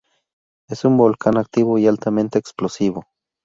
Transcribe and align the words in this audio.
Es 0.67 0.83
un 0.83 0.97
volcán 0.97 1.37
activo 1.37 1.77
y 1.77 1.85
altamente 1.85 2.39
explosivo. 2.39 3.05